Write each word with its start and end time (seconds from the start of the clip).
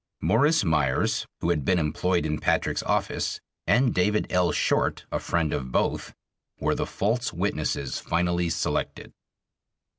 Morris 0.19 0.63
Meyers, 0.63 1.27
who 1.41 1.51
had 1.51 1.63
been 1.63 1.77
employed 1.77 2.25
in 2.25 2.39
Patrick's 2.39 2.81
office, 2.81 3.39
and 3.67 3.93
David 3.93 4.25
L. 4.31 4.51
Short, 4.51 5.05
a 5.11 5.19
friend 5.19 5.53
of 5.53 5.71
both, 5.71 6.11
were 6.59 6.73
the 6.73 6.87
false 6.87 7.31
witnesses 7.31 7.99
finally 7.99 8.49
selected. 8.49 9.13